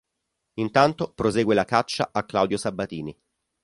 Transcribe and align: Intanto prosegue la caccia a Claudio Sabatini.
Intanto 0.55 1.13
prosegue 1.13 1.53
la 1.53 1.63
caccia 1.63 2.09
a 2.11 2.23
Claudio 2.25 2.57
Sabatini. 2.57 3.15